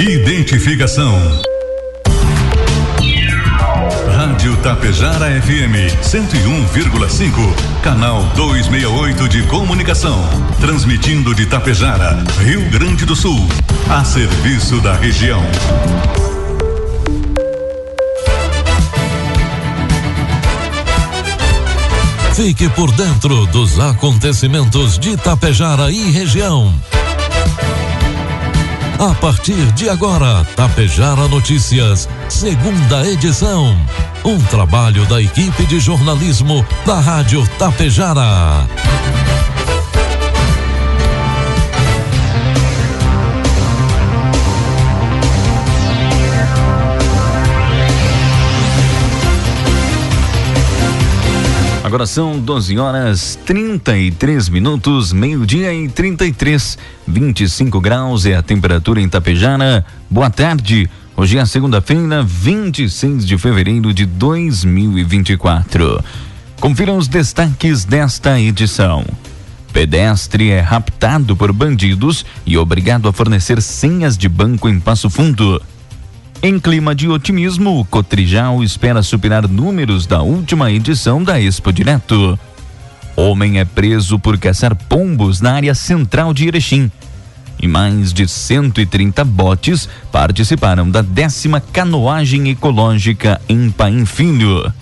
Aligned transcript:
Identificação. 0.00 1.14
Rádio 4.16 4.56
Tapejara 4.62 5.26
FM 5.42 5.92
101,5, 6.02 7.82
canal 7.82 8.22
268 8.34 9.28
de 9.28 9.42
comunicação, 9.42 10.18
transmitindo 10.58 11.34
de 11.34 11.44
Tapejara, 11.44 12.16
Rio 12.38 12.62
Grande 12.70 13.04
do 13.04 13.14
Sul, 13.14 13.46
a 13.90 14.02
serviço 14.02 14.80
da 14.80 14.94
região. 14.94 15.42
Fique 22.32 22.70
por 22.70 22.90
dentro 22.92 23.44
dos 23.48 23.78
acontecimentos 23.78 24.98
de 24.98 25.14
Tapejara 25.18 25.92
e 25.92 26.10
região. 26.10 26.74
A 29.00 29.14
partir 29.14 29.72
de 29.72 29.88
agora, 29.88 30.44
Tapejara 30.54 31.26
Notícias, 31.26 32.06
segunda 32.28 33.08
edição. 33.08 33.74
Um 34.22 34.38
trabalho 34.50 35.06
da 35.06 35.22
equipe 35.22 35.64
de 35.64 35.80
jornalismo 35.80 36.62
da 36.84 37.00
Rádio 37.00 37.42
Tapejara. 37.58 38.68
Agora 51.90 52.06
são 52.06 52.38
12 52.38 52.78
horas 52.78 53.36
33 53.44 54.48
minutos, 54.48 55.12
meio-dia 55.12 55.74
e 55.74 55.88
33, 55.88 56.78
25 57.04 57.80
graus 57.80 58.24
é 58.26 58.36
a 58.36 58.42
temperatura 58.42 59.00
em 59.00 59.08
Tapejara. 59.08 59.84
Boa 60.08 60.30
tarde. 60.30 60.88
Hoje 61.16 61.36
é 61.36 61.44
segunda-feira, 61.44 62.22
26 62.22 63.26
de 63.26 63.36
fevereiro 63.36 63.92
de 63.92 64.06
2024. 64.06 66.00
Confira 66.60 66.92
os 66.92 67.08
destaques 67.08 67.84
desta 67.84 68.38
edição. 68.38 69.04
Pedestre 69.72 70.50
é 70.50 70.60
raptado 70.60 71.34
por 71.34 71.52
bandidos 71.52 72.24
e 72.46 72.56
obrigado 72.56 73.08
a 73.08 73.12
fornecer 73.12 73.60
senhas 73.60 74.16
de 74.16 74.28
banco 74.28 74.68
em 74.68 74.78
Passo 74.78 75.10
Fundo. 75.10 75.60
Em 76.42 76.58
clima 76.58 76.94
de 76.94 77.06
otimismo, 77.06 77.86
Cotrijal 77.90 78.64
espera 78.64 79.02
superar 79.02 79.46
números 79.46 80.06
da 80.06 80.22
última 80.22 80.72
edição 80.72 81.22
da 81.22 81.38
Expo 81.38 81.70
Direto. 81.70 82.38
Homem 83.14 83.60
é 83.60 83.64
preso 83.66 84.18
por 84.18 84.38
caçar 84.38 84.74
pombos 84.74 85.42
na 85.42 85.52
área 85.52 85.74
central 85.74 86.32
de 86.32 86.48
Erechim. 86.48 86.90
E 87.60 87.68
mais 87.68 88.10
de 88.14 88.26
130 88.26 89.22
botes 89.22 89.86
participaram 90.10 90.90
da 90.90 91.02
décima 91.02 91.60
canoagem 91.60 92.48
ecológica 92.48 93.38
em 93.46 93.70
Paim 93.70 94.06
Filho. 94.06 94.72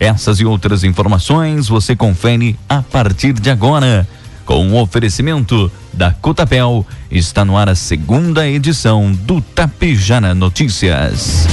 Essas 0.00 0.40
e 0.40 0.44
outras 0.44 0.82
informações 0.82 1.68
você 1.68 1.94
confere 1.94 2.58
a 2.68 2.82
partir 2.82 3.32
de 3.34 3.48
agora 3.48 4.08
com 4.44 4.68
o 4.70 4.80
oferecimento 4.80 5.70
da 5.92 6.12
Cotapel, 6.12 6.86
está 7.10 7.44
no 7.44 7.56
ar 7.56 7.68
a 7.68 7.74
segunda 7.74 8.46
edição 8.46 9.12
do 9.12 9.40
Tapejara 9.40 10.34
Notícias. 10.34 11.46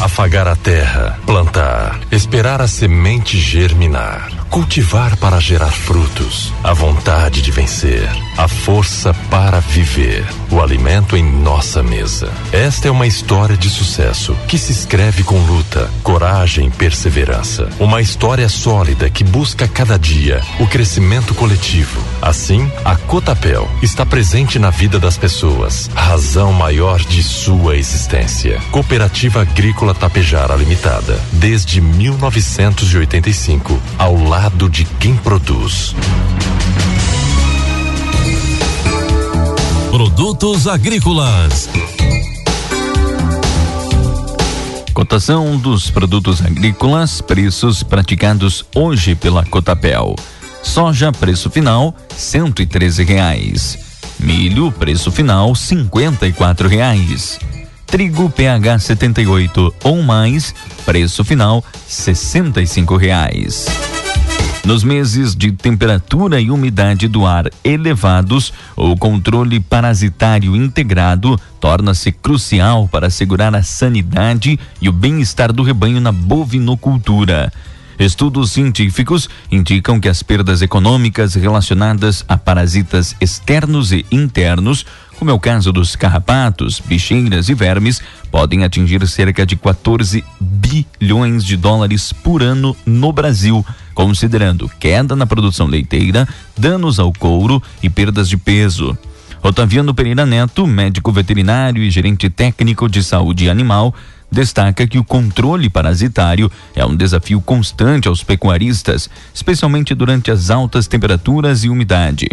Afagar 0.00 0.46
a 0.46 0.54
terra, 0.54 1.18
plantar, 1.26 1.98
esperar 2.12 2.60
a 2.60 2.68
semente 2.68 3.38
germinar, 3.38 4.30
cultivar 4.50 5.16
para 5.16 5.38
gerar 5.40 5.70
frutos, 5.70 6.52
a 6.64 6.72
vontade 6.72 7.42
de 7.42 7.50
vencer, 7.50 8.08
a 8.36 8.48
força 8.48 9.12
para 9.30 9.60
viver, 9.60 10.24
o 10.50 10.60
alimento 10.60 11.16
em 11.16 11.22
nossa 11.22 11.82
mesa. 11.82 12.32
Esta 12.50 12.88
é 12.88 12.90
uma 12.90 13.06
história 13.06 13.56
de 13.56 13.68
sucesso 13.68 14.34
que 14.46 14.56
se 14.56 14.72
escreve 14.72 15.22
com 15.22 15.38
luta, 15.38 15.90
coragem 16.02 16.68
e 16.68 16.70
perseverança. 16.70 17.68
Uma 17.78 18.00
história 18.00 18.48
sólida 18.48 19.10
que 19.10 19.22
busca 19.22 19.68
cada 19.68 19.98
dia 19.98 20.40
o 20.58 20.66
crescimento 20.66 21.34
coletivo. 21.34 22.02
Assim, 22.22 22.70
a 22.84 22.96
Cotapel 22.96 23.68
está 23.82 24.06
presente 24.06 24.58
na 24.58 24.70
vida 24.70 24.98
das 24.98 25.18
pessoas, 25.18 25.90
razão 25.94 26.52
maior 26.52 26.98
de 27.00 27.22
sua 27.22 27.76
existência. 27.76 28.58
Cooperativa 28.70 29.42
Agrícola 29.42 29.94
Tapejara 29.94 30.56
Limitada, 30.56 31.20
desde 31.32 31.80
1985, 31.80 33.78
ao 33.98 34.16
lado 34.16 34.37
de 34.70 34.84
quem 35.00 35.16
produz. 35.16 35.96
Produtos 39.90 40.68
agrícolas. 40.68 41.68
Cotação 44.94 45.56
dos 45.56 45.90
produtos 45.90 46.40
agrícolas, 46.40 47.20
preços 47.20 47.82
praticados 47.82 48.64
hoje 48.72 49.16
pela 49.16 49.44
Cotapel. 49.44 50.14
Soja, 50.62 51.10
preço 51.10 51.50
final, 51.50 51.92
cento 52.16 52.62
e 52.62 52.66
treze 52.66 53.02
reais. 53.02 53.76
Milho, 54.20 54.70
preço 54.70 55.10
final, 55.10 55.52
cinquenta 55.56 56.28
e 56.28 56.32
quatro 56.32 56.68
reais. 56.68 57.40
Trigo 57.86 58.30
PH 58.30 58.78
78 58.78 59.74
ou 59.82 60.00
mais, 60.00 60.54
preço 60.86 61.24
final, 61.24 61.64
sessenta 61.88 62.62
e 62.62 62.66
cinco 62.68 62.96
reais. 62.96 63.66
Nos 64.64 64.84
meses 64.84 65.34
de 65.34 65.50
temperatura 65.52 66.40
e 66.40 66.50
umidade 66.50 67.08
do 67.08 67.24
ar 67.24 67.50
elevados, 67.64 68.52
o 68.76 68.96
controle 68.96 69.60
parasitário 69.60 70.54
integrado 70.54 71.40
torna-se 71.58 72.12
crucial 72.12 72.86
para 72.88 73.06
assegurar 73.06 73.54
a 73.54 73.62
sanidade 73.62 74.58
e 74.80 74.88
o 74.88 74.92
bem-estar 74.92 75.52
do 75.52 75.62
rebanho 75.62 76.00
na 76.00 76.12
bovinocultura. 76.12 77.50
Estudos 77.98 78.52
científicos 78.52 79.28
indicam 79.50 79.98
que 79.98 80.08
as 80.08 80.22
perdas 80.22 80.62
econômicas 80.62 81.34
relacionadas 81.34 82.24
a 82.28 82.36
parasitas 82.36 83.16
externos 83.20 83.90
e 83.90 84.06
internos, 84.12 84.86
como 85.18 85.30
é 85.32 85.34
o 85.34 85.40
caso 85.40 85.72
dos 85.72 85.96
carrapatos, 85.96 86.80
bicheiras 86.80 87.48
e 87.48 87.54
vermes, 87.54 88.00
podem 88.30 88.62
atingir 88.62 89.04
cerca 89.08 89.44
de 89.44 89.56
14 89.56 90.24
bilhões 90.40 91.44
de 91.44 91.56
dólares 91.56 92.12
por 92.12 92.40
ano 92.40 92.76
no 92.86 93.12
Brasil, 93.12 93.66
considerando 93.94 94.70
queda 94.78 95.16
na 95.16 95.26
produção 95.26 95.66
leiteira, 95.66 96.26
danos 96.56 97.00
ao 97.00 97.12
couro 97.12 97.60
e 97.82 97.90
perdas 97.90 98.28
de 98.28 98.36
peso. 98.36 98.96
Otaviano 99.42 99.92
Pereira 99.92 100.24
Neto, 100.24 100.66
médico 100.66 101.10
veterinário 101.10 101.82
e 101.82 101.90
gerente 101.90 102.30
técnico 102.30 102.88
de 102.88 103.02
saúde 103.02 103.50
animal, 103.50 103.92
destaca 104.30 104.86
que 104.86 104.98
o 104.98 105.04
controle 105.04 105.68
parasitário 105.68 106.50
é 106.76 106.86
um 106.86 106.94
desafio 106.94 107.40
constante 107.40 108.06
aos 108.06 108.22
pecuaristas, 108.22 109.10
especialmente 109.34 109.94
durante 109.94 110.30
as 110.30 110.48
altas 110.48 110.86
temperaturas 110.86 111.64
e 111.64 111.68
umidade. 111.68 112.28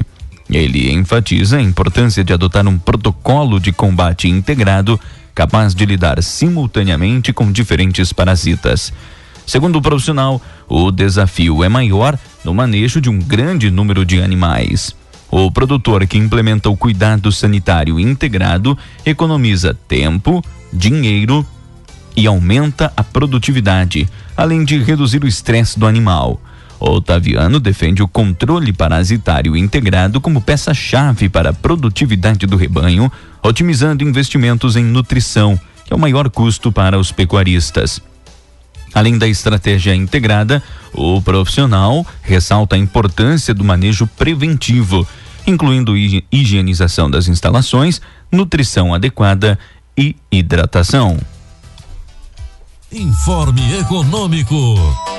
Ele 0.50 0.92
enfatiza 0.92 1.58
a 1.58 1.62
importância 1.62 2.24
de 2.24 2.32
adotar 2.32 2.68
um 2.68 2.78
protocolo 2.78 3.60
de 3.60 3.72
combate 3.72 4.28
integrado 4.28 5.00
capaz 5.34 5.76
de 5.76 5.86
lidar 5.86 6.22
simultaneamente 6.24 7.34
com 7.34 7.52
diferentes 7.52 8.14
parasitas. 8.14 8.94
Segundo 9.46 9.78
o 9.78 9.82
profissional, 9.82 10.42
o 10.68 10.92
desafio 10.92 11.64
é 11.64 11.70
maior 11.70 12.18
no 12.44 12.54
manejo 12.54 13.02
de 13.02 13.10
um 13.10 13.20
grande 13.20 13.70
número 13.70 14.06
de 14.06 14.22
animais. 14.22 14.96
O 15.30 15.52
produtor 15.52 16.08
que 16.08 16.18
implementa 16.18 16.70
o 16.70 16.78
cuidado 16.78 17.32
sanitário 17.32 18.00
integrado 18.00 18.78
economiza 19.06 19.78
tempo, 19.88 20.44
dinheiro 20.72 21.46
e 22.16 22.26
aumenta 22.26 22.94
a 22.96 23.04
produtividade, 23.04 24.08
além 24.38 24.64
de 24.64 24.82
reduzir 24.82 25.24
o 25.24 25.28
estresse 25.28 25.78
do 25.78 25.86
animal. 25.86 26.40
Otaviano 26.80 27.60
defende 27.60 28.04
o 28.04 28.08
controle 28.08 28.74
parasitário 28.74 29.56
integrado 29.56 30.20
como 30.20 30.42
peça-chave 30.42 31.30
para 31.30 31.50
a 31.52 31.54
produtividade 31.54 32.46
do 32.46 32.58
rebanho, 32.58 33.12
otimizando 33.44 34.04
investimentos 34.04 34.76
em 34.76 34.84
nutrição, 34.84 35.60
que 35.86 35.94
é 35.94 35.96
o 35.96 36.00
maior 36.00 36.30
custo 36.30 36.72
para 36.72 37.00
os 37.00 37.12
pecuaristas. 37.12 38.02
Além 38.94 39.18
da 39.18 39.28
estratégia 39.28 39.94
integrada, 39.94 40.64
o 40.94 41.22
profissional 41.22 42.06
ressalta 42.22 42.76
a 42.76 42.80
importância 42.80 43.54
do 43.54 43.64
manejo 43.64 44.08
preventivo, 44.08 45.06
incluindo 45.46 45.96
higienização 46.32 47.10
das 47.12 47.28
instalações, 47.28 48.02
nutrição 48.32 48.94
adequada 48.94 49.60
e 49.98 50.16
hidratação. 50.32 51.20
Informe 52.92 53.80
Econômico. 53.80 55.15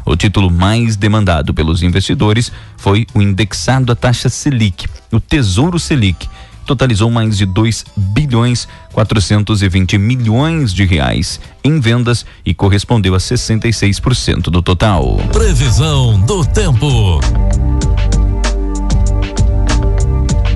O 0.04 0.16
título 0.16 0.50
mais 0.50 0.96
demandado 0.96 1.54
pelos 1.54 1.82
investidores 1.82 2.52
foi 2.76 3.06
o 3.14 3.22
indexado 3.22 3.92
à 3.92 3.96
taxa 3.96 4.28
Selic, 4.28 4.86
o 5.10 5.18
Tesouro 5.18 5.78
Selic, 5.78 6.28
totalizou 6.66 7.10
mais 7.10 7.36
de 7.36 7.46
2 7.46 7.84
bilhões 7.96 8.66
420 8.92 9.98
milhões 9.98 10.72
de 10.72 10.84
reais 10.84 11.40
em 11.62 11.78
vendas 11.80 12.24
e 12.44 12.54
correspondeu 12.54 13.14
a 13.14 13.18
66% 13.18 14.44
do 14.44 14.62
total. 14.62 15.16
Previsão 15.32 16.20
do 16.20 16.44
tempo. 16.44 17.20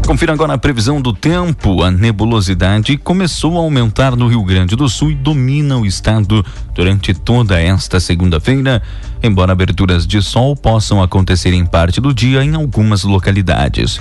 Confira 0.08 0.32
agora 0.32 0.54
a 0.54 0.58
previsão 0.58 1.02
do 1.02 1.12
tempo. 1.12 1.82
A 1.82 1.90
nebulosidade 1.90 2.96
começou 2.96 3.58
a 3.58 3.60
aumentar 3.60 4.16
no 4.16 4.26
Rio 4.26 4.42
Grande 4.42 4.74
do 4.74 4.88
Sul 4.88 5.10
e 5.10 5.14
domina 5.14 5.76
o 5.76 5.84
estado 5.84 6.42
durante 6.74 7.12
toda 7.12 7.60
esta 7.60 8.00
segunda-feira, 8.00 8.82
embora 9.22 9.52
aberturas 9.52 10.06
de 10.06 10.22
sol 10.22 10.56
possam 10.56 11.02
acontecer 11.02 11.52
em 11.52 11.66
parte 11.66 12.00
do 12.00 12.14
dia 12.14 12.42
em 12.42 12.54
algumas 12.54 13.04
localidades. 13.04 14.00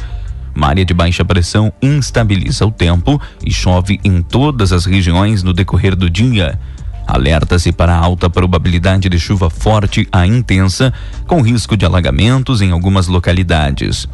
Uma 0.55 0.67
área 0.67 0.85
de 0.85 0.93
baixa 0.93 1.25
pressão 1.25 1.73
instabiliza 1.81 2.65
o 2.65 2.71
tempo 2.71 3.21
e 3.45 3.51
chove 3.51 3.99
em 4.01 4.21
todas 4.21 4.71
as 4.71 4.85
regiões 4.85 5.43
no 5.43 5.51
decorrer 5.51 5.93
do 5.93 6.09
dia. 6.09 6.57
Alerta-se 7.05 7.73
para 7.73 7.93
alta 7.93 8.29
probabilidade 8.29 9.09
de 9.09 9.19
chuva 9.19 9.49
forte 9.49 10.07
a 10.09 10.25
intensa, 10.25 10.93
com 11.25 11.41
risco 11.41 11.75
de 11.75 11.85
alagamentos 11.85 12.61
em 12.61 12.71
algumas 12.71 13.07
localidades. 13.07 14.07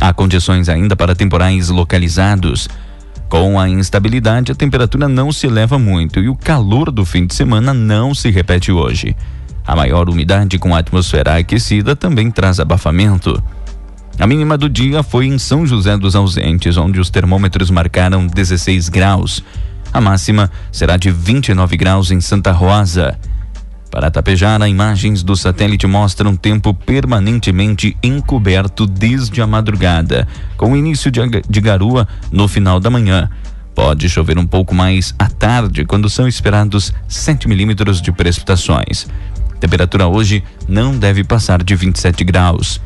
Há 0.00 0.12
condições 0.12 0.68
ainda 0.68 0.94
para 0.94 1.14
temporais 1.14 1.68
localizados. 1.68 2.68
Com 3.28 3.58
a 3.58 3.68
instabilidade, 3.68 4.52
a 4.52 4.54
temperatura 4.54 5.08
não 5.08 5.32
se 5.32 5.46
eleva 5.46 5.78
muito 5.78 6.20
e 6.20 6.28
o 6.28 6.36
calor 6.36 6.90
do 6.90 7.04
fim 7.04 7.26
de 7.26 7.34
semana 7.34 7.74
não 7.74 8.14
se 8.14 8.30
repete 8.30 8.70
hoje. 8.70 9.16
A 9.66 9.74
maior 9.74 10.08
umidade 10.08 10.58
com 10.58 10.74
a 10.74 10.78
atmosfera 10.78 11.36
aquecida 11.36 11.96
também 11.96 12.30
traz 12.30 12.60
abafamento. 12.60 13.42
A 14.18 14.26
mínima 14.26 14.56
do 14.56 14.68
dia 14.68 15.02
foi 15.02 15.26
em 15.26 15.38
São 15.38 15.66
José 15.66 15.96
dos 15.98 16.14
Ausentes, 16.14 16.76
onde 16.76 17.00
os 17.00 17.10
termômetros 17.10 17.68
marcaram 17.68 18.26
16 18.26 18.88
graus. 18.88 19.42
A 19.92 20.00
máxima 20.00 20.50
será 20.70 20.96
de 20.96 21.10
29 21.10 21.76
graus 21.76 22.10
em 22.10 22.20
Santa 22.20 22.52
Rosa. 22.52 23.18
Para 23.96 24.10
Tapejara, 24.10 24.68
imagens 24.68 25.22
do 25.22 25.34
satélite 25.34 25.86
mostram 25.86 26.36
tempo 26.36 26.74
permanentemente 26.74 27.96
encoberto 28.02 28.86
desde 28.86 29.40
a 29.40 29.46
madrugada, 29.46 30.28
com 30.58 30.76
início 30.76 31.10
de, 31.10 31.60
garoa 31.62 32.06
no 32.30 32.46
final 32.46 32.78
da 32.78 32.90
manhã. 32.90 33.30
Pode 33.74 34.06
chover 34.10 34.36
um 34.36 34.46
pouco 34.46 34.74
mais 34.74 35.14
à 35.18 35.30
tarde, 35.30 35.86
quando 35.86 36.10
são 36.10 36.28
esperados 36.28 36.92
7 37.08 37.48
milímetros 37.48 38.02
de 38.02 38.12
precipitações. 38.12 39.06
Temperatura 39.58 40.06
hoje 40.06 40.44
não 40.68 40.94
deve 40.98 41.24
passar 41.24 41.62
de 41.62 41.74
27 41.74 42.22
graus. 42.22 42.78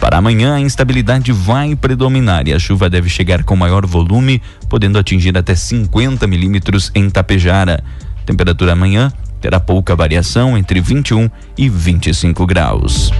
Para 0.00 0.16
amanhã, 0.16 0.54
a 0.54 0.60
instabilidade 0.60 1.32
vai 1.32 1.76
predominar 1.76 2.48
e 2.48 2.54
a 2.54 2.58
chuva 2.58 2.88
deve 2.88 3.10
chegar 3.10 3.44
com 3.44 3.54
maior 3.54 3.84
volume, 3.84 4.40
podendo 4.70 4.98
atingir 4.98 5.36
até 5.36 5.54
50 5.54 6.26
milímetros 6.26 6.90
em 6.94 7.10
Tapejara. 7.10 7.84
Temperatura 8.24 8.72
amanhã 8.72 9.12
terá 9.40 9.60
pouca 9.60 9.94
variação 9.94 10.56
entre 10.56 10.80
21 10.80 11.30
e 11.56 11.68
25 11.68 12.46
graus. 12.46 13.12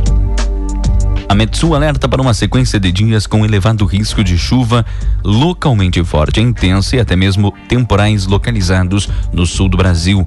A 1.29 1.35
Metsu 1.35 1.75
alerta 1.75 2.09
para 2.09 2.23
uma 2.23 2.33
sequência 2.33 2.79
de 2.79 2.93
dias 2.93 3.27
com 3.27 3.45
elevado 3.45 3.85
risco 3.85 4.23
de 4.23 4.39
chuva 4.39 4.87
localmente 5.25 6.03
forte, 6.05 6.41
intensa 6.41 6.97
e 6.97 7.01
até 7.01 7.17
mesmo 7.17 7.53
temporais 7.69 8.27
localizados 8.27 9.09
no 9.33 9.45
sul 9.45 9.69
do 9.69 9.77
Brasil. 9.77 10.27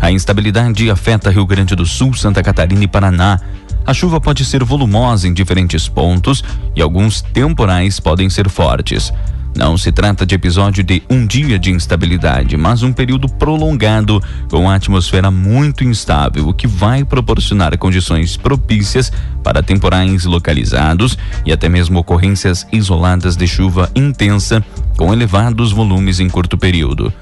A 0.00 0.10
instabilidade 0.10 0.90
afeta 0.90 1.30
Rio 1.30 1.44
Grande 1.44 1.76
do 1.76 1.84
Sul, 1.84 2.14
Santa 2.14 2.42
Catarina 2.42 2.84
e 2.84 2.88
Paraná. 2.88 3.38
A 3.84 3.92
chuva 3.92 4.20
pode 4.20 4.44
ser 4.44 4.64
volumosa 4.64 5.28
em 5.28 5.34
diferentes 5.34 5.86
pontos 5.86 6.42
e 6.74 6.80
alguns 6.80 7.20
temporais 7.20 8.00
podem 8.00 8.30
ser 8.30 8.48
fortes. 8.48 9.12
Não 9.56 9.76
se 9.76 9.90
trata 9.90 10.24
de 10.24 10.34
episódio 10.34 10.84
de 10.84 11.02
um 11.10 11.26
dia 11.26 11.58
de 11.58 11.70
instabilidade, 11.70 12.56
mas 12.56 12.82
um 12.82 12.92
período 12.92 13.28
prolongado 13.28 14.22
com 14.50 14.70
a 14.70 14.74
atmosfera 14.74 15.30
muito 15.30 15.82
instável, 15.82 16.48
o 16.48 16.54
que 16.54 16.66
vai 16.66 17.04
proporcionar 17.04 17.76
condições 17.76 18.36
propícias 18.36 19.12
para 19.42 19.62
temporais 19.62 20.24
localizados 20.24 21.18
e 21.44 21.52
até 21.52 21.68
mesmo 21.68 21.98
ocorrências 21.98 22.66
isoladas 22.72 23.36
de 23.36 23.46
chuva 23.46 23.90
intensa 23.94 24.64
com 24.96 25.12
elevados 25.12 25.72
volumes 25.72 26.20
em 26.20 26.28
curto 26.28 26.56
período. 26.56 27.12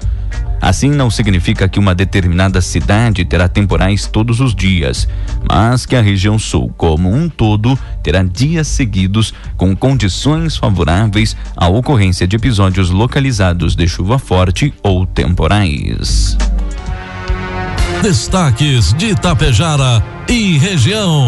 Assim, 0.61 0.89
não 0.89 1.09
significa 1.09 1.67
que 1.69 1.79
uma 1.79 1.93
determinada 1.93 2.61
cidade 2.61 3.23
terá 3.23 3.47
temporais 3.47 4.07
todos 4.07 4.39
os 4.39 4.55
dias, 4.55 5.07
mas 5.49 5.85
que 5.85 5.95
a 5.95 6.01
região 6.01 6.37
sul, 6.37 6.71
como 6.77 7.13
um 7.13 7.29
todo, 7.29 7.77
terá 8.01 8.23
dias 8.23 8.67
seguidos 8.67 9.33
com 9.55 9.75
condições 9.75 10.57
favoráveis 10.57 11.35
à 11.55 11.67
ocorrência 11.67 12.27
de 12.27 12.35
episódios 12.35 12.89
localizados 12.89 13.75
de 13.75 13.87
chuva 13.87 14.17
forte 14.17 14.73
ou 14.81 15.05
temporais. 15.05 16.37
Destaques 18.01 18.93
de 18.93 19.07
Itapejara 19.07 20.03
e 20.27 20.57
região. 20.57 21.25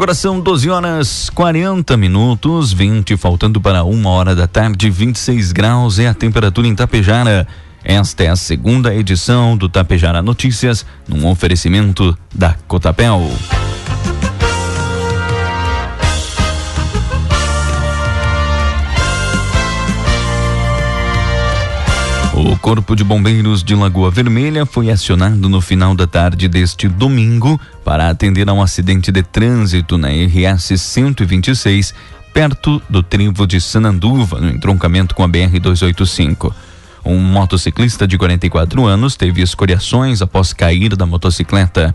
Agora 0.00 0.14
são 0.14 0.40
12 0.40 0.70
horas 0.70 1.28
40 1.28 1.94
minutos, 1.98 2.72
20, 2.72 3.18
faltando 3.18 3.60
para 3.60 3.84
uma 3.84 4.08
hora 4.08 4.34
da 4.34 4.46
tarde, 4.46 4.88
26 4.88 5.52
graus 5.52 5.98
é 5.98 6.08
a 6.08 6.14
temperatura 6.14 6.66
em 6.66 6.74
Tapejara. 6.74 7.46
Esta 7.84 8.24
é 8.24 8.28
a 8.28 8.34
segunda 8.34 8.94
edição 8.94 9.58
do 9.58 9.68
Tapejara 9.68 10.22
Notícias, 10.22 10.86
num 11.06 11.28
oferecimento 11.28 12.16
da 12.34 12.56
Cotapel. 12.66 13.30
O 22.42 22.56
Corpo 22.56 22.96
de 22.96 23.04
Bombeiros 23.04 23.62
de 23.62 23.74
Lagoa 23.74 24.10
Vermelha 24.10 24.64
foi 24.64 24.90
acionado 24.90 25.46
no 25.46 25.60
final 25.60 25.94
da 25.94 26.06
tarde 26.06 26.48
deste 26.48 26.88
domingo 26.88 27.60
para 27.84 28.08
atender 28.08 28.48
a 28.48 28.54
um 28.54 28.62
acidente 28.62 29.12
de 29.12 29.22
trânsito 29.22 29.98
na 29.98 30.08
RS 30.08 30.80
126, 30.80 31.92
perto 32.32 32.80
do 32.88 33.02
trevo 33.02 33.46
de 33.46 33.60
Sananduva, 33.60 34.40
no 34.40 34.48
entroncamento 34.48 35.14
com 35.14 35.22
a 35.22 35.28
BR 35.28 35.60
285. 35.60 36.54
Um 37.04 37.18
motociclista 37.18 38.08
de 38.08 38.16
44 38.16 38.86
anos 38.86 39.16
teve 39.16 39.42
escoriações 39.42 40.22
após 40.22 40.54
cair 40.54 40.96
da 40.96 41.04
motocicleta. 41.04 41.94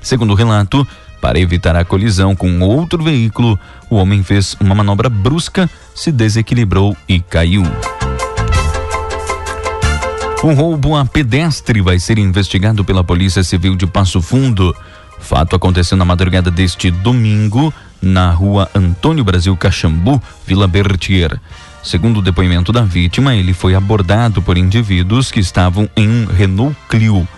Segundo 0.00 0.30
o 0.30 0.36
relato, 0.36 0.86
para 1.20 1.40
evitar 1.40 1.74
a 1.74 1.84
colisão 1.84 2.36
com 2.36 2.60
outro 2.60 3.02
veículo, 3.02 3.58
o 3.90 3.96
homem 3.96 4.22
fez 4.22 4.56
uma 4.60 4.74
manobra 4.74 5.08
brusca, 5.10 5.68
se 5.96 6.12
desequilibrou 6.12 6.96
e 7.08 7.18
caiu. 7.18 7.64
Um 10.42 10.54
roubo 10.54 10.96
a 10.96 11.04
pedestre 11.04 11.82
vai 11.82 11.98
ser 11.98 12.18
investigado 12.18 12.82
pela 12.82 13.04
Polícia 13.04 13.44
Civil 13.44 13.76
de 13.76 13.86
Passo 13.86 14.22
Fundo. 14.22 14.74
Fato 15.18 15.54
aconteceu 15.54 15.98
na 15.98 16.04
madrugada 16.04 16.50
deste 16.50 16.90
domingo, 16.90 17.72
na 18.00 18.30
rua 18.30 18.66
Antônio 18.74 19.22
Brasil 19.22 19.54
Caxambu, 19.54 20.20
Vila 20.46 20.66
Bertier. 20.66 21.38
Segundo 21.84 22.20
o 22.20 22.22
depoimento 22.22 22.72
da 22.72 22.80
vítima, 22.80 23.34
ele 23.34 23.52
foi 23.52 23.74
abordado 23.74 24.40
por 24.40 24.56
indivíduos 24.56 25.30
que 25.30 25.40
estavam 25.40 25.86
em 25.94 26.08
um 26.08 26.24
Renault 26.24 26.74
Clio. 26.88 27.28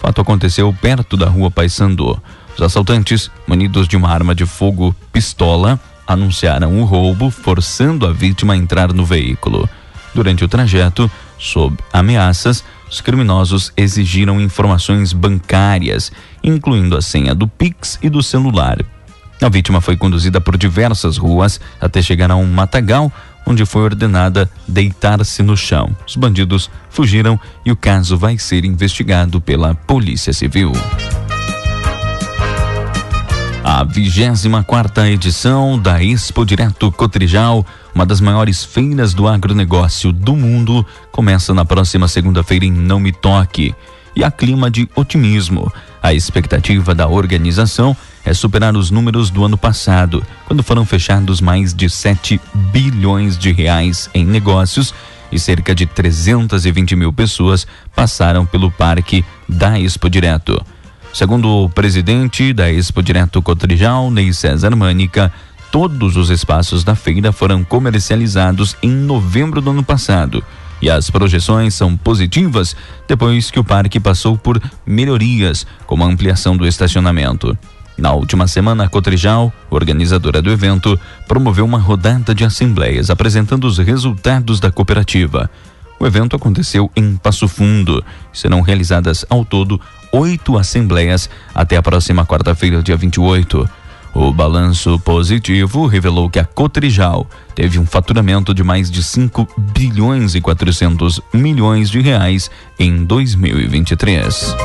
Fato 0.00 0.20
aconteceu 0.20 0.76
perto 0.80 1.16
da 1.16 1.28
rua 1.28 1.52
Paysandu. 1.52 2.20
Os 2.56 2.62
assaltantes, 2.62 3.30
munidos 3.46 3.86
de 3.86 3.96
uma 3.96 4.10
arma 4.10 4.34
de 4.34 4.44
fogo 4.44 4.94
pistola, 5.12 5.78
anunciaram 6.04 6.80
o 6.80 6.84
roubo, 6.84 7.30
forçando 7.30 8.04
a 8.04 8.12
vítima 8.12 8.54
a 8.54 8.56
entrar 8.56 8.92
no 8.92 9.04
veículo. 9.04 9.70
Durante 10.12 10.44
o 10.44 10.48
trajeto, 10.48 11.08
sob 11.38 11.76
ameaças, 11.92 12.64
os 12.90 13.00
criminosos 13.00 13.72
exigiram 13.76 14.40
informações 14.40 15.12
bancárias, 15.12 16.10
incluindo 16.42 16.96
a 16.96 17.02
senha 17.02 17.34
do 17.34 17.46
Pix 17.46 17.98
e 18.02 18.08
do 18.08 18.22
celular. 18.22 18.78
A 19.40 19.48
vítima 19.48 19.80
foi 19.80 19.96
conduzida 19.96 20.40
por 20.40 20.56
diversas 20.56 21.16
ruas 21.16 21.60
até 21.80 22.02
chegar 22.02 22.30
a 22.30 22.36
um 22.36 22.46
matagal, 22.46 23.12
onde 23.46 23.64
foi 23.64 23.82
ordenada 23.82 24.50
deitar-se 24.66 25.42
no 25.42 25.56
chão. 25.56 25.96
Os 26.06 26.16
bandidos 26.16 26.70
fugiram 26.90 27.38
e 27.64 27.70
o 27.70 27.76
caso 27.76 28.16
vai 28.16 28.36
ser 28.36 28.64
investigado 28.64 29.40
pela 29.40 29.74
Polícia 29.74 30.32
Civil. 30.32 30.72
A 33.70 33.84
24 33.84 34.64
quarta 34.64 35.06
edição 35.10 35.78
da 35.78 36.02
Expo 36.02 36.42
Direto 36.46 36.90
Cotrijal, 36.90 37.66
uma 37.94 38.06
das 38.06 38.18
maiores 38.18 38.64
feiras 38.64 39.12
do 39.12 39.28
agronegócio 39.28 40.10
do 40.10 40.34
mundo, 40.34 40.86
começa 41.12 41.52
na 41.52 41.66
próxima 41.66 42.08
segunda-feira 42.08 42.64
em 42.64 42.72
Não 42.72 42.98
Me 42.98 43.12
Toque. 43.12 43.74
E 44.16 44.24
há 44.24 44.30
clima 44.30 44.70
de 44.70 44.88
otimismo. 44.96 45.70
A 46.02 46.14
expectativa 46.14 46.94
da 46.94 47.08
organização 47.08 47.94
é 48.24 48.32
superar 48.32 48.74
os 48.74 48.90
números 48.90 49.28
do 49.28 49.44
ano 49.44 49.58
passado, 49.58 50.24
quando 50.46 50.62
foram 50.62 50.86
fechados 50.86 51.42
mais 51.42 51.74
de 51.74 51.90
7 51.90 52.40
bilhões 52.72 53.36
de 53.36 53.52
reais 53.52 54.08
em 54.14 54.24
negócios 54.24 54.94
e 55.30 55.38
cerca 55.38 55.74
de 55.74 55.84
320 55.84 56.96
mil 56.96 57.12
pessoas 57.12 57.66
passaram 57.94 58.46
pelo 58.46 58.70
parque 58.70 59.22
da 59.46 59.78
Expo 59.78 60.08
Direto. 60.08 60.58
Segundo 61.18 61.64
o 61.64 61.68
presidente 61.68 62.52
da 62.52 62.70
Expo 62.70 63.02
Direto 63.02 63.42
Cotrijal, 63.42 64.08
Ney 64.08 64.32
César 64.32 64.76
Mânica, 64.76 65.32
todos 65.72 66.16
os 66.16 66.30
espaços 66.30 66.84
da 66.84 66.94
feira 66.94 67.32
foram 67.32 67.64
comercializados 67.64 68.76
em 68.80 68.88
novembro 68.88 69.60
do 69.60 69.70
ano 69.70 69.82
passado. 69.82 70.44
E 70.80 70.88
as 70.88 71.10
projeções 71.10 71.74
são 71.74 71.96
positivas 71.96 72.76
depois 73.08 73.50
que 73.50 73.58
o 73.58 73.64
parque 73.64 73.98
passou 73.98 74.38
por 74.38 74.62
melhorias, 74.86 75.66
como 75.88 76.04
a 76.04 76.06
ampliação 76.06 76.56
do 76.56 76.64
estacionamento. 76.64 77.58
Na 77.96 78.12
última 78.12 78.46
semana, 78.46 78.84
a 78.84 78.88
Cotrijal, 78.88 79.52
organizadora 79.70 80.40
do 80.40 80.52
evento, 80.52 80.96
promoveu 81.26 81.64
uma 81.64 81.80
rodada 81.80 82.32
de 82.32 82.44
assembleias 82.44 83.10
apresentando 83.10 83.64
os 83.64 83.78
resultados 83.78 84.60
da 84.60 84.70
cooperativa. 84.70 85.50
O 85.98 86.06
evento 86.06 86.36
aconteceu 86.36 86.88
em 86.94 87.16
Passo 87.16 87.48
Fundo. 87.48 88.04
Serão 88.32 88.60
realizadas 88.60 89.26
ao 89.28 89.44
todo 89.44 89.80
oito 90.12 90.56
assembleias 90.56 91.28
até 91.54 91.76
a 91.76 91.82
próxima 91.82 92.24
quarta-feira, 92.24 92.82
dia 92.82 92.96
28. 92.96 93.68
O 94.14 94.32
balanço 94.32 94.98
positivo 94.98 95.86
revelou 95.86 96.28
que 96.28 96.38
a 96.38 96.44
Cotrijal 96.44 97.26
teve 97.54 97.78
um 97.78 97.86
faturamento 97.86 98.52
de 98.54 98.64
mais 98.64 98.90
de 98.90 99.02
5 99.02 99.46
bilhões 99.72 100.34
e 100.34 100.40
400 100.40 101.20
milhões 101.32 101.90
de 101.90 102.00
reais 102.00 102.50
em 102.78 103.04
2023. 103.04 104.56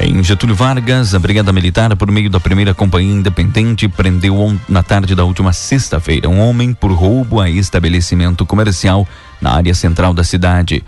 Em 0.00 0.22
Getúlio 0.22 0.54
Vargas, 0.54 1.14
a 1.14 1.18
Brigada 1.18 1.52
Militar, 1.52 1.94
por 1.96 2.10
meio 2.10 2.30
da 2.30 2.38
primeira 2.38 2.72
Companhia 2.72 3.14
Independente, 3.14 3.88
prendeu 3.88 4.58
na 4.68 4.82
tarde 4.82 5.14
da 5.14 5.24
última 5.24 5.52
sexta-feira 5.52 6.28
um 6.28 6.40
homem 6.40 6.72
por 6.72 6.92
roubo 6.92 7.40
a 7.40 7.50
estabelecimento 7.50 8.46
comercial 8.46 9.06
na 9.40 9.52
área 9.52 9.74
central 9.74 10.14
da 10.14 10.22
cidade. 10.22 10.84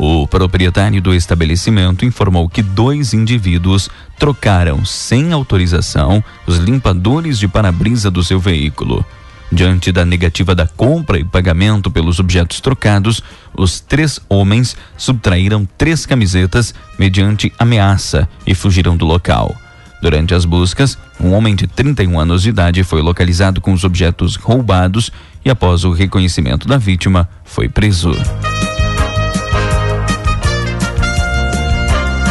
O 0.00 0.28
proprietário 0.28 1.02
do 1.02 1.12
estabelecimento 1.12 2.04
informou 2.04 2.48
que 2.48 2.62
dois 2.62 3.12
indivíduos 3.12 3.90
trocaram 4.16 4.84
sem 4.84 5.32
autorização 5.32 6.22
os 6.46 6.56
limpadores 6.58 7.36
de 7.36 7.48
para-brisa 7.48 8.08
do 8.08 8.22
seu 8.22 8.38
veículo. 8.38 9.04
Diante 9.50 9.90
da 9.90 10.04
negativa 10.04 10.54
da 10.54 10.68
compra 10.68 11.18
e 11.18 11.24
pagamento 11.24 11.90
pelos 11.90 12.20
objetos 12.20 12.60
trocados, 12.60 13.24
os 13.52 13.80
três 13.80 14.20
homens 14.28 14.76
subtraíram 14.96 15.66
três 15.76 16.06
camisetas 16.06 16.72
mediante 16.96 17.52
ameaça 17.58 18.28
e 18.46 18.54
fugiram 18.54 18.96
do 18.96 19.04
local. 19.04 19.56
Durante 20.00 20.32
as 20.32 20.44
buscas, 20.44 20.96
um 21.20 21.32
homem 21.32 21.56
de 21.56 21.66
31 21.66 22.20
anos 22.20 22.42
de 22.42 22.50
idade 22.50 22.84
foi 22.84 23.02
localizado 23.02 23.60
com 23.60 23.72
os 23.72 23.82
objetos 23.82 24.36
roubados 24.36 25.10
e, 25.44 25.50
após 25.50 25.82
o 25.82 25.90
reconhecimento 25.90 26.68
da 26.68 26.78
vítima, 26.78 27.28
foi 27.44 27.68
preso. 27.68 28.12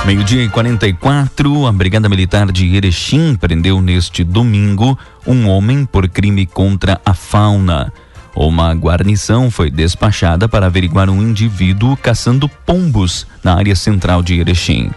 Meio-dia 0.07 0.41
e 0.41 0.47
44, 0.47 1.65
a 1.65 1.71
Brigada 1.73 2.07
Militar 2.07 2.49
de 2.49 2.77
Erechim 2.77 3.35
prendeu 3.35 3.81
neste 3.81 4.23
domingo 4.23 4.97
um 5.25 5.49
homem 5.49 5.83
por 5.83 6.07
crime 6.07 6.45
contra 6.45 6.97
a 7.05 7.13
fauna. 7.13 7.91
Uma 8.33 8.73
guarnição 8.73 9.51
foi 9.51 9.69
despachada 9.69 10.47
para 10.47 10.67
averiguar 10.67 11.09
um 11.09 11.21
indivíduo 11.21 11.97
caçando 11.97 12.47
pombos 12.47 13.27
na 13.43 13.55
área 13.55 13.75
central 13.75 14.23
de 14.23 14.39
Erechim. 14.39 14.91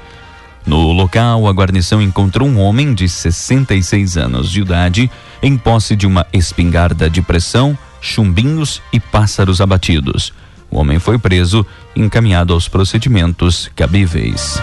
No 0.65 0.93
local, 0.93 1.49
a 1.49 1.51
guarnição 1.51 2.01
encontrou 2.01 2.49
um 2.49 2.61
homem 2.61 2.95
de 2.95 3.09
66 3.09 4.17
anos 4.17 4.49
de 4.49 4.61
idade 4.61 5.11
em 5.43 5.57
posse 5.57 5.97
de 5.97 6.07
uma 6.07 6.25
espingarda 6.33 7.11
de 7.11 7.21
pressão, 7.21 7.77
chumbinhos 8.01 8.81
e 8.93 9.01
pássaros 9.01 9.61
abatidos. 9.61 10.33
O 10.71 10.79
homem 10.79 11.01
foi 11.01 11.19
preso 11.19 11.67
e 11.97 12.01
encaminhado 12.01 12.53
aos 12.53 12.69
procedimentos 12.69 13.69
cabíveis. 13.75 14.63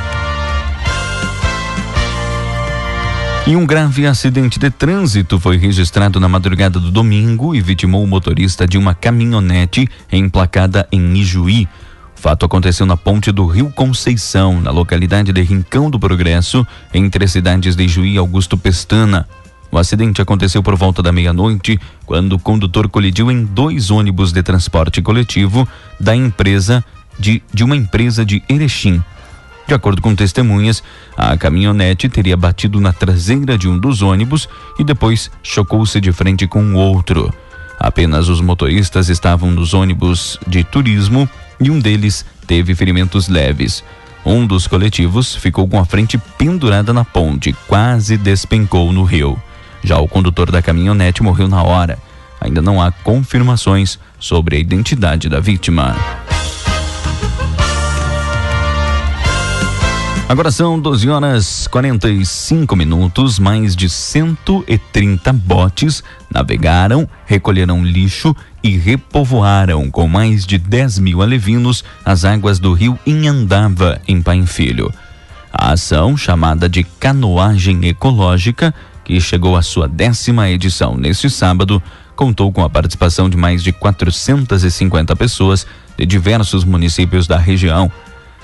E 3.47 3.55
um 3.55 3.65
grave 3.65 4.05
acidente 4.05 4.59
de 4.59 4.69
trânsito 4.69 5.39
foi 5.39 5.55
registrado 5.55 6.19
na 6.19 6.27
madrugada 6.27 6.81
do 6.81 6.91
domingo 6.91 7.55
e 7.55 7.61
vitimou 7.61 8.03
o 8.03 8.07
motorista 8.07 8.67
de 8.67 8.77
uma 8.77 8.93
caminhonete 8.93 9.87
emplacada 10.11 10.85
em 10.91 11.15
Ijuí. 11.15 11.65
O 12.13 12.19
fato 12.19 12.45
aconteceu 12.45 12.85
na 12.85 12.97
ponte 12.97 13.31
do 13.31 13.45
Rio 13.45 13.71
Conceição, 13.71 14.59
na 14.59 14.69
localidade 14.69 15.31
de 15.31 15.41
Rincão 15.43 15.89
do 15.89 15.97
Progresso, 15.97 16.67
entre 16.93 17.23
as 17.23 17.31
cidades 17.31 17.73
de 17.73 17.85
Ijuí 17.85 18.15
e 18.15 18.17
Augusto 18.17 18.57
Pestana. 18.57 19.25
O 19.71 19.77
acidente 19.77 20.21
aconteceu 20.21 20.61
por 20.61 20.75
volta 20.75 21.01
da 21.01 21.13
meia-noite, 21.13 21.79
quando 22.05 22.33
o 22.33 22.39
condutor 22.39 22.89
colidiu 22.89 23.31
em 23.31 23.45
dois 23.45 23.89
ônibus 23.89 24.33
de 24.33 24.43
transporte 24.43 25.01
coletivo 25.01 25.65
da 25.97 26.13
empresa 26.13 26.83
de, 27.17 27.41
de 27.53 27.63
uma 27.63 27.77
empresa 27.77 28.25
de 28.25 28.43
Erechim. 28.49 29.01
De 29.67 29.73
acordo 29.73 30.01
com 30.01 30.15
testemunhas, 30.15 30.81
a 31.15 31.35
caminhonete 31.35 32.07
teria 32.07 32.37
batido 32.37 32.79
na 32.79 32.93
traseira 32.93 33.57
de 33.57 33.67
um 33.67 33.77
dos 33.77 34.01
ônibus 34.01 34.47
e 34.79 34.83
depois 34.83 35.29
chocou-se 35.43 35.99
de 35.99 36.11
frente 36.13 36.47
com 36.47 36.63
o 36.63 36.75
outro. 36.75 37.33
Apenas 37.77 38.29
os 38.29 38.39
motoristas 38.39 39.09
estavam 39.09 39.51
nos 39.51 39.73
ônibus 39.73 40.39
de 40.47 40.63
turismo 40.63 41.29
e 41.59 41.69
um 41.69 41.79
deles 41.79 42.25
teve 42.47 42.73
ferimentos 42.73 43.27
leves. 43.27 43.83
Um 44.25 44.47
dos 44.47 44.67
coletivos 44.67 45.35
ficou 45.35 45.67
com 45.67 45.79
a 45.79 45.85
frente 45.85 46.17
pendurada 46.37 46.93
na 46.93 47.03
ponte, 47.03 47.53
quase 47.67 48.17
despencou 48.17 48.91
no 48.93 49.03
rio. 49.03 49.39
Já 49.83 49.99
o 49.99 50.07
condutor 50.07 50.49
da 50.49 50.61
caminhonete 50.61 51.21
morreu 51.21 51.47
na 51.47 51.61
hora. 51.61 51.99
Ainda 52.39 52.61
não 52.61 52.81
há 52.81 52.91
confirmações 52.91 53.99
sobre 54.19 54.55
a 54.55 54.59
identidade 54.59 55.27
da 55.27 55.39
vítima. 55.39 55.95
Agora 60.29 60.51
são 60.51 60.77
12 60.77 61.09
horas 61.09 61.67
45 61.67 62.75
minutos. 62.75 63.39
Mais 63.39 63.73
de 63.77 63.87
130 63.87 65.31
botes 65.31 66.03
navegaram, 66.29 67.07
recolheram 67.25 67.81
lixo 67.81 68.35
e 68.61 68.77
repovoaram 68.77 69.89
com 69.89 70.05
mais 70.05 70.45
de 70.45 70.57
10 70.57 70.99
mil 70.99 71.21
alevinos 71.21 71.81
as 72.03 72.25
águas 72.25 72.59
do 72.59 72.73
rio 72.73 72.99
Inhandava, 73.07 74.01
em 74.05 74.21
Pai 74.21 74.45
Filho. 74.45 74.93
A 75.51 75.71
ação, 75.71 76.17
chamada 76.17 76.67
de 76.67 76.83
Canoagem 76.83 77.87
Ecológica, 77.87 78.75
que 79.05 79.21
chegou 79.21 79.55
à 79.55 79.61
sua 79.61 79.87
décima 79.87 80.49
edição 80.49 80.97
neste 80.97 81.29
sábado, 81.29 81.81
contou 82.17 82.51
com 82.51 82.65
a 82.65 82.69
participação 82.69 83.29
de 83.29 83.37
mais 83.37 83.63
de 83.63 83.71
450 83.71 85.15
pessoas 85.15 85.65
de 85.97 86.05
diversos 86.05 86.65
municípios 86.65 87.27
da 87.27 87.37
região 87.37 87.89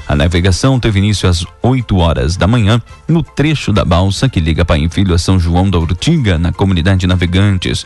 a 0.07 0.15
navegação 0.15 0.79
teve 0.79 0.99
início 0.99 1.29
às 1.29 1.45
8 1.61 1.97
horas 1.97 2.35
da 2.35 2.45
manhã 2.45 2.81
no 3.07 3.23
trecho 3.23 3.71
da 3.71 3.85
balsa 3.85 4.27
que 4.27 4.39
liga 4.39 4.65
Pai 4.65 4.87
Filho 4.89 5.13
a 5.13 5.17
São 5.17 5.39
João 5.39 5.69
da 5.69 5.79
Urtiga, 5.79 6.37
na 6.37 6.51
comunidade 6.51 7.07
Navegantes. 7.07 7.85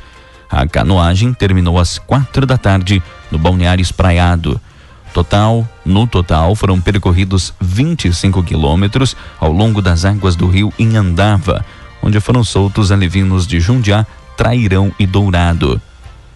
A 0.49 0.65
canoagem 0.67 1.33
terminou 1.33 1.77
às 1.79 1.99
quatro 1.99 2.45
da 2.45 2.57
tarde 2.57 3.03
no 3.29 3.37
Balneário 3.37 3.81
Espraiado. 3.81 4.59
Total, 5.13 5.67
no 5.85 6.07
total, 6.07 6.55
foram 6.55 6.81
percorridos 6.81 7.53
25 7.61 8.43
quilômetros 8.43 9.15
ao 9.39 9.51
longo 9.51 9.81
das 9.81 10.05
águas 10.05 10.35
do 10.35 10.47
rio 10.47 10.73
Inhandava, 10.77 11.65
onde 12.01 12.19
foram 12.19 12.43
soltos 12.43 12.91
alevinos 12.91 13.45
de 13.45 13.59
Jundiá, 13.59 14.05
Trairão 14.35 14.91
e 14.99 15.05
Dourado. 15.05 15.81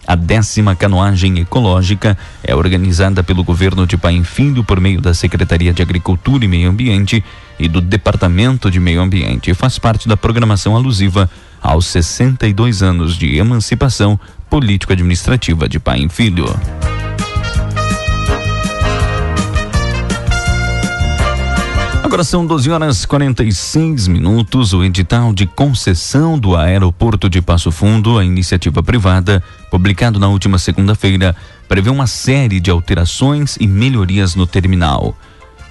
A 0.06 0.14
décima 0.16 0.74
canoagem 0.74 1.38
ecológica 1.38 2.18
é 2.42 2.54
organizada 2.54 3.22
pelo 3.22 3.44
governo 3.44 3.86
de 3.86 3.96
Paim 3.96 4.24
Filho 4.24 4.64
por 4.64 4.80
meio 4.80 5.00
da 5.00 5.14
Secretaria 5.14 5.72
de 5.72 5.80
Agricultura 5.80 6.44
e 6.44 6.48
Meio 6.48 6.68
Ambiente 6.68 7.24
e 7.58 7.68
do 7.68 7.80
Departamento 7.80 8.70
de 8.70 8.80
Meio 8.80 9.00
Ambiente 9.00 9.50
e 9.50 9.54
faz 9.54 9.78
parte 9.78 10.08
da 10.08 10.16
programação 10.16 10.74
alusiva 10.74 11.30
aos 11.60 11.86
62 11.86 12.82
anos 12.82 13.16
de 13.16 13.36
emancipação 13.36 14.18
político-administrativa 14.50 15.68
de 15.68 15.78
Paim 15.78 16.08
Filho. 16.08 16.46
Agora 22.12 22.24
são 22.24 22.44
12 22.46 22.70
horas 22.70 23.06
46 23.06 24.06
minutos. 24.06 24.74
O 24.74 24.84
edital 24.84 25.32
de 25.32 25.46
concessão 25.46 26.38
do 26.38 26.54
aeroporto 26.54 27.26
de 27.26 27.40
Passo 27.40 27.72
Fundo, 27.72 28.18
a 28.18 28.22
iniciativa 28.22 28.82
privada, 28.82 29.42
publicado 29.70 30.20
na 30.20 30.28
última 30.28 30.58
segunda-feira, 30.58 31.34
prevê 31.66 31.88
uma 31.88 32.06
série 32.06 32.60
de 32.60 32.70
alterações 32.70 33.56
e 33.58 33.66
melhorias 33.66 34.34
no 34.34 34.46
terminal. 34.46 35.16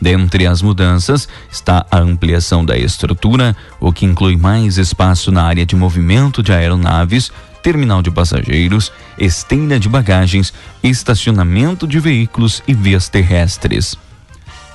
Dentre 0.01 0.47
as 0.47 0.63
mudanças 0.63 1.29
está 1.51 1.85
a 1.91 1.99
ampliação 1.99 2.65
da 2.65 2.75
estrutura, 2.75 3.55
o 3.79 3.93
que 3.93 4.07
inclui 4.07 4.35
mais 4.35 4.79
espaço 4.79 5.31
na 5.31 5.43
área 5.43 5.63
de 5.63 5.75
movimento 5.75 6.41
de 6.41 6.51
aeronaves, 6.51 7.31
terminal 7.61 8.01
de 8.01 8.09
passageiros, 8.09 8.91
esteira 9.15 9.79
de 9.79 9.87
bagagens, 9.87 10.51
estacionamento 10.81 11.87
de 11.87 11.99
veículos 11.99 12.63
e 12.67 12.73
vias 12.73 13.09
terrestres. 13.09 13.95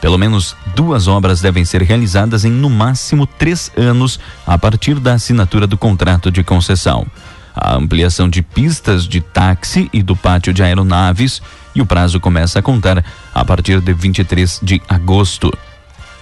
Pelo 0.01 0.19
menos 0.19 0.55
duas 0.75 1.09
obras 1.09 1.41
devem 1.41 1.65
ser 1.65 1.83
realizadas 1.83 2.45
em 2.45 2.51
no 2.51 2.69
máximo 2.69 3.27
três 3.27 3.71
anos 3.77 4.21
a 4.47 4.59
partir 4.59 5.01
da 5.01 5.15
assinatura 5.15 5.67
do 5.67 5.79
contrato 5.79 6.31
de 6.31 6.43
concessão. 6.45 7.07
A 7.55 7.75
ampliação 7.75 8.29
de 8.29 8.43
pistas 8.43 9.09
de 9.09 9.21
táxi 9.21 9.89
e 9.93 10.03
do 10.03 10.15
pátio 10.15 10.53
de 10.53 10.63
aeronaves 10.63 11.41
e 11.75 11.81
o 11.81 11.87
prazo 11.87 12.21
começa 12.21 12.59
a 12.59 12.63
contar 12.63 13.03
a 13.35 13.45
partir 13.45 13.81
de 13.81 13.95
23 13.95 14.61
de 14.63 14.83
agosto. 14.89 15.51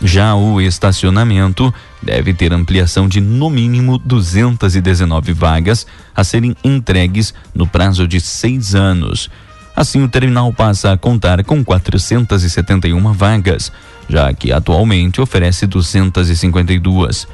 Já 0.01 0.35
o 0.35 0.61
estacionamento 0.61 1.73
deve 2.03 2.35
ter 2.35 2.53
ampliação 2.53 3.09
de 3.09 3.21
no 3.21 3.51
mínimo 3.51 3.99
219 3.99 5.33
vagas 5.33 5.87
a 6.15 6.23
serem 6.23 6.57
entregues 6.63 7.35
no 7.55 7.67
prazo 7.67 8.07
de 8.07 8.21
seis 8.21 8.75
anos 8.75 9.31
Assim, 9.75 10.03
o 10.03 10.09
terminal 10.09 10.53
passa 10.53 10.93
a 10.93 10.97
contar 10.97 11.43
com 11.45 11.65
471 11.65 13.13
vagas, 13.13 13.73
já 14.09 14.33
que 14.33 14.53
atualmente 14.53 15.21
oferece 15.21 15.67
252. 15.67 17.27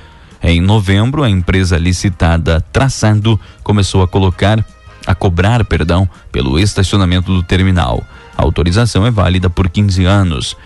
Em 0.43 0.61
novembro, 0.61 1.23
a 1.23 1.29
empresa 1.29 1.77
licitada 1.77 2.65
Traçado 2.73 3.39
começou 3.63 4.03
a 4.03 4.09
colocar 4.09 4.65
a 5.07 5.15
cobrar, 5.15 5.65
perdão, 5.65 6.09
pelo 6.31 6.59
estacionamento 6.59 7.33
do 7.33 7.43
terminal. 7.43 8.05
A 8.37 8.43
autorização 8.43 9.07
é 9.07 9.11
válida 9.11 9.49
por 9.51 9.69
15 9.69 10.05
anos. 10.05 10.57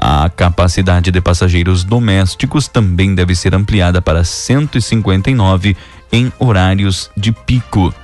A 0.00 0.28
capacidade 0.28 1.10
de 1.10 1.20
passageiros 1.20 1.84
domésticos 1.84 2.66
também 2.66 3.14
deve 3.14 3.34
ser 3.34 3.54
ampliada 3.54 4.02
para 4.02 4.24
159 4.24 5.76
em 6.10 6.32
horários 6.38 7.10
de 7.16 7.30
pico. 7.30 7.94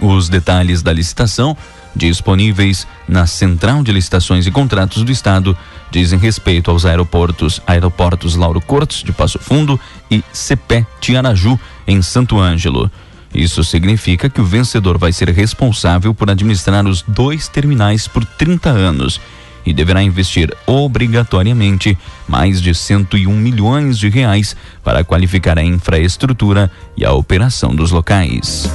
Os 0.00 0.28
detalhes 0.28 0.82
da 0.82 0.92
licitação 0.92 1.56
disponíveis 1.96 2.86
na 3.08 3.26
Central 3.26 3.82
de 3.82 3.90
Licitações 3.90 4.46
e 4.46 4.50
Contratos 4.50 5.02
do 5.02 5.10
Estado 5.10 5.56
dizem 5.90 6.18
respeito 6.18 6.70
aos 6.70 6.84
aeroportos 6.84 7.60
Aeroportos 7.66 8.36
Lauro 8.36 8.60
Cortes 8.60 9.02
de 9.02 9.12
Passo 9.12 9.38
Fundo 9.38 9.80
e 10.10 10.22
Cepé 10.32 10.86
Tiaraju 11.00 11.58
em 11.86 12.02
Santo 12.02 12.38
Ângelo. 12.38 12.90
Isso 13.34 13.64
significa 13.64 14.28
que 14.28 14.40
o 14.40 14.44
vencedor 14.44 14.98
vai 14.98 15.12
ser 15.12 15.30
responsável 15.30 16.14
por 16.14 16.30
administrar 16.30 16.86
os 16.86 17.02
dois 17.02 17.48
terminais 17.48 18.06
por 18.06 18.24
30 18.24 18.68
anos 18.70 19.20
e 19.64 19.72
deverá 19.72 20.02
investir 20.02 20.54
obrigatoriamente 20.64 21.98
mais 22.28 22.62
de 22.62 22.72
101 22.72 23.30
milhões 23.34 23.98
de 23.98 24.08
reais 24.08 24.54
para 24.82 25.02
qualificar 25.02 25.58
a 25.58 25.64
infraestrutura 25.64 26.70
e 26.96 27.04
a 27.04 27.12
operação 27.12 27.74
dos 27.74 27.90
locais. 27.90 28.70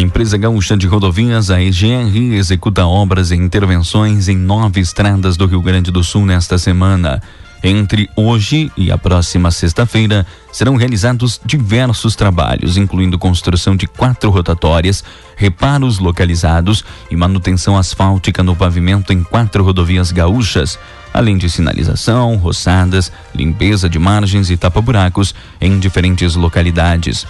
A 0.00 0.02
empresa 0.02 0.38
gaúcha 0.38 0.78
de 0.78 0.86
rodovias, 0.86 1.50
a 1.50 1.60
EGR, 1.60 2.32
executa 2.32 2.86
obras 2.86 3.30
e 3.30 3.34
intervenções 3.34 4.28
em 4.28 4.36
nove 4.36 4.80
estradas 4.80 5.36
do 5.36 5.44
Rio 5.44 5.60
Grande 5.60 5.90
do 5.90 6.02
Sul 6.02 6.24
nesta 6.24 6.56
semana. 6.56 7.22
Entre 7.62 8.08
hoje 8.16 8.72
e 8.78 8.90
a 8.90 8.96
próxima 8.96 9.50
sexta-feira, 9.50 10.26
serão 10.50 10.74
realizados 10.76 11.38
diversos 11.44 12.16
trabalhos, 12.16 12.78
incluindo 12.78 13.18
construção 13.18 13.76
de 13.76 13.86
quatro 13.86 14.30
rotatórias, 14.30 15.04
reparos 15.36 15.98
localizados 15.98 16.82
e 17.10 17.14
manutenção 17.14 17.76
asfáltica 17.76 18.42
no 18.42 18.56
pavimento 18.56 19.12
em 19.12 19.22
quatro 19.22 19.62
rodovias 19.62 20.10
gaúchas, 20.12 20.78
além 21.12 21.36
de 21.36 21.50
sinalização, 21.50 22.36
roçadas, 22.36 23.12
limpeza 23.34 23.86
de 23.86 23.98
margens 23.98 24.48
e 24.48 24.56
tapa-buracos 24.56 25.34
em 25.60 25.78
diferentes 25.78 26.36
localidades. 26.36 27.26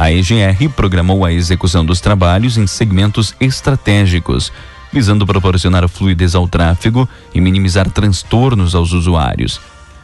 A 0.00 0.10
EGR 0.10 0.70
programou 0.74 1.26
a 1.26 1.30
execução 1.30 1.84
dos 1.84 2.00
trabalhos 2.00 2.56
em 2.56 2.66
segmentos 2.66 3.34
estratégicos, 3.38 4.50
visando 4.90 5.26
proporcionar 5.26 5.86
fluidez 5.90 6.34
ao 6.34 6.48
tráfego 6.48 7.06
e 7.34 7.38
minimizar 7.38 7.90
transtornos 7.90 8.74
aos 8.74 8.92
usuários. 8.92 9.60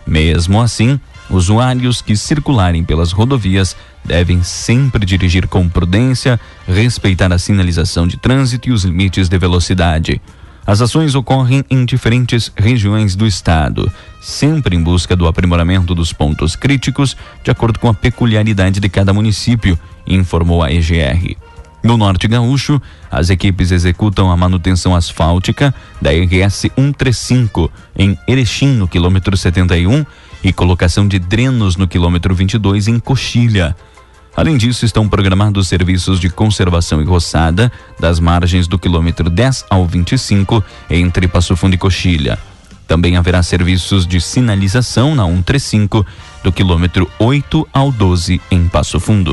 Mesmo 0.06 0.60
assim, 0.60 1.00
usuários 1.30 2.02
que 2.02 2.14
circularem 2.14 2.84
pelas 2.84 3.10
rodovias 3.10 3.74
devem 4.04 4.42
sempre 4.42 5.06
dirigir 5.06 5.48
com 5.48 5.66
prudência, 5.66 6.38
respeitar 6.68 7.32
a 7.32 7.38
sinalização 7.38 8.06
de 8.06 8.18
trânsito 8.18 8.68
e 8.68 8.72
os 8.72 8.84
limites 8.84 9.30
de 9.30 9.38
velocidade. 9.38 10.20
As 10.66 10.80
ações 10.80 11.14
ocorrem 11.14 11.64
em 11.70 11.84
diferentes 11.84 12.50
regiões 12.56 13.14
do 13.14 13.24
estado, 13.24 13.90
sempre 14.20 14.74
em 14.74 14.82
busca 14.82 15.14
do 15.14 15.28
aprimoramento 15.28 15.94
dos 15.94 16.12
pontos 16.12 16.56
críticos, 16.56 17.16
de 17.44 17.52
acordo 17.52 17.78
com 17.78 17.88
a 17.88 17.94
peculiaridade 17.94 18.80
de 18.80 18.88
cada 18.88 19.12
município, 19.12 19.78
informou 20.04 20.64
a 20.64 20.72
EGR. 20.72 21.36
No 21.84 21.96
Norte 21.96 22.26
Gaúcho, 22.26 22.82
as 23.08 23.30
equipes 23.30 23.70
executam 23.70 24.28
a 24.28 24.36
manutenção 24.36 24.92
asfáltica 24.92 25.72
da 26.02 26.10
RS 26.10 26.66
135 26.74 27.70
em 27.96 28.18
Erechim, 28.26 28.74
no 28.74 28.88
quilômetro 28.88 29.36
71, 29.36 30.04
e 30.42 30.52
colocação 30.52 31.06
de 31.06 31.20
drenos 31.20 31.76
no 31.76 31.86
quilômetro 31.86 32.34
22 32.34 32.88
em 32.88 32.98
Coxilha. 32.98 33.76
Além 34.36 34.58
disso, 34.58 34.84
estão 34.84 35.08
programados 35.08 35.66
serviços 35.66 36.20
de 36.20 36.28
conservação 36.28 37.00
e 37.00 37.04
roçada 37.04 37.72
das 37.98 38.20
margens 38.20 38.68
do 38.68 38.78
quilômetro 38.78 39.30
10 39.30 39.64
ao 39.70 39.86
25 39.86 40.62
entre 40.90 41.26
Passo 41.26 41.56
Fundo 41.56 41.74
e 41.74 41.78
Coxilha. 41.78 42.38
Também 42.86 43.16
haverá 43.16 43.42
serviços 43.42 44.06
de 44.06 44.20
sinalização 44.20 45.14
na 45.14 45.24
135 45.24 46.06
do 46.44 46.52
quilômetro 46.52 47.10
8 47.18 47.66
ao 47.72 47.90
12 47.90 48.40
em 48.50 48.68
Passo 48.68 49.00
Fundo. 49.00 49.32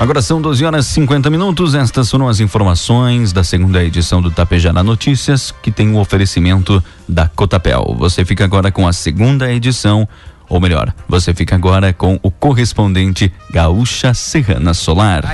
Agora 0.00 0.20
são 0.20 0.42
12 0.42 0.64
horas 0.64 0.86
e 0.86 0.90
50 0.90 1.30
minutos. 1.30 1.74
Estas 1.74 2.10
foram 2.10 2.28
as 2.28 2.40
informações 2.40 3.32
da 3.32 3.42
segunda 3.44 3.82
edição 3.82 4.20
do 4.20 4.30
Tapejara 4.30 4.82
Notícias, 4.82 5.54
que 5.62 5.70
tem 5.70 5.92
o 5.92 5.98
oferecimento 5.98 6.82
da 7.08 7.28
Cotapel. 7.28 7.94
Você 7.98 8.24
fica 8.24 8.44
agora 8.44 8.70
com 8.70 8.86
a 8.86 8.92
segunda 8.92 9.50
edição, 9.50 10.06
ou 10.48 10.60
melhor, 10.60 10.92
você 11.08 11.32
fica 11.32 11.54
agora 11.54 11.92
com 11.92 12.18
o 12.22 12.30
correspondente 12.30 13.32
Gaúcha 13.50 14.12
Serrana 14.12 14.74
Solar. 14.74 15.24